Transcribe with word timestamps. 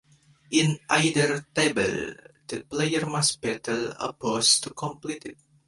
In 0.49 0.79
either 0.89 1.45
table, 1.53 2.15
the 2.47 2.61
player 2.61 3.05
must 3.05 3.39
battle 3.39 3.91
a 3.99 4.11
boss 4.11 4.59
to 4.61 4.71
complete 4.73 5.25
it. 5.27 5.37